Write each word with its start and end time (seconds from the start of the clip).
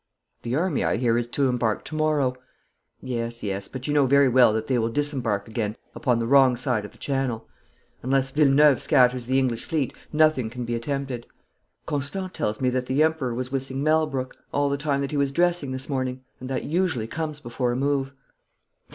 'The 0.41 0.55
army, 0.55 0.83
I 0.83 0.97
hear, 0.97 1.15
is 1.15 1.27
to 1.27 1.47
embark 1.47 1.85
to 1.85 1.93
morrow.' 1.93 2.35
'Yes, 3.03 3.43
yes, 3.43 3.67
but 3.67 3.85
you 3.85 3.93
know 3.93 4.07
very 4.07 4.27
well 4.27 4.51
that 4.51 4.65
they 4.65 4.79
will 4.79 4.89
disembark 4.89 5.47
again 5.47 5.75
upon 5.93 6.17
the 6.17 6.25
wrong 6.25 6.55
side 6.55 6.85
of 6.85 6.91
the 6.91 6.97
Channel. 6.97 7.47
Unless 8.01 8.31
Villeneuve 8.31 8.81
scatters 8.81 9.27
the 9.27 9.37
English 9.37 9.63
fleet, 9.63 9.93
nothing 10.11 10.49
can 10.49 10.65
be 10.65 10.73
attempted.' 10.73 11.27
'Constant 11.85 12.33
tells 12.33 12.59
me 12.59 12.71
that 12.71 12.87
the 12.87 13.03
Emperor 13.03 13.35
was 13.35 13.51
whistling 13.51 13.83
"Malbrook" 13.83 14.33
all 14.51 14.69
the 14.69 14.75
time 14.75 15.01
that 15.01 15.11
he 15.11 15.17
was 15.17 15.31
dressing 15.31 15.71
this 15.71 15.87
morning, 15.87 16.23
and 16.39 16.49
that 16.49 16.63
usually 16.63 17.05
comes 17.05 17.39
before 17.39 17.71
a 17.71 17.75
move.' 17.75 18.11